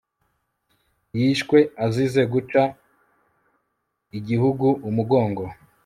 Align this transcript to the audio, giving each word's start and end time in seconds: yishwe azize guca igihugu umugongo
yishwe 1.19 1.57
azize 1.85 2.21
guca 2.33 2.63
igihugu 4.17 4.67
umugongo 4.89 5.43